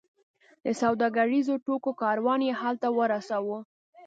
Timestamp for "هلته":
2.61-2.87